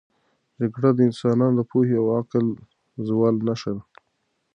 جګړه 0.59 0.89
د 0.93 0.99
انسانانو 1.09 1.57
د 1.59 1.61
پوهې 1.71 1.95
او 2.01 2.07
عقل 2.19 2.45
د 2.57 2.57
زوال 3.09 3.35
نښه 3.47 3.71
ده. 3.75 3.83